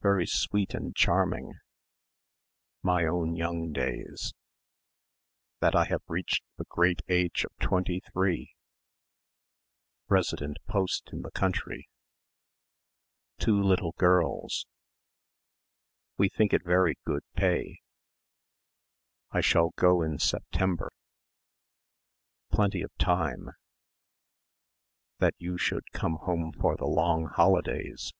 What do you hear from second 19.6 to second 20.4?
go in